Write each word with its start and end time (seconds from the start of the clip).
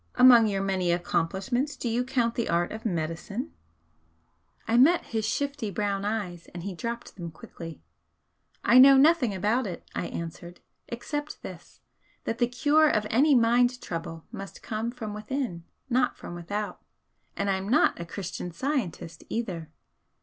Among 0.15 0.47
your 0.47 0.63
many 0.63 0.91
accomplishments 0.91 1.75
do 1.77 1.87
you 1.87 2.03
count 2.03 2.33
the 2.33 2.49
art 2.49 2.71
of 2.71 2.87
medicine?" 2.87 3.51
I 4.67 4.75
met 4.75 5.03
his 5.05 5.25
shifty 5.27 5.69
brown 5.69 6.05
eyes, 6.05 6.47
and 6.55 6.63
he 6.63 6.73
dropped 6.73 7.15
them 7.17 7.29
quickly. 7.29 7.83
"I 8.63 8.79
know 8.79 8.97
nothing 8.97 9.31
about 9.31 9.67
it," 9.67 9.87
I 9.93 10.07
answered 10.07 10.59
"Except 10.87 11.43
this 11.43 11.81
that 12.23 12.39
the 12.39 12.47
cure 12.47 12.89
of 12.89 13.05
any 13.11 13.35
mind 13.35 13.79
trouble 13.79 14.25
must 14.31 14.63
come 14.63 14.89
from 14.89 15.13
within 15.13 15.65
not 15.87 16.17
from 16.17 16.33
without. 16.33 16.81
And 17.37 17.47
I'm 17.47 17.69
not 17.69 17.99
a 18.01 18.03
Christian 18.07 18.51
Scientist 18.51 19.23
either?" 19.29 19.69